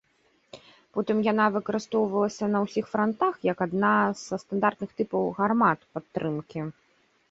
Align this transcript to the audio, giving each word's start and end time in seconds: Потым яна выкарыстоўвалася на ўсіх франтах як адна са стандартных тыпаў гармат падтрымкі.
Потым 0.97 1.19
яна 1.31 1.45
выкарыстоўвалася 1.57 2.45
на 2.55 2.63
ўсіх 2.65 2.85
франтах 2.95 3.33
як 3.51 3.57
адна 3.69 3.95
са 4.27 4.35
стандартных 4.49 4.89
тыпаў 5.01 5.23
гармат 5.41 5.79
падтрымкі. 5.97 6.59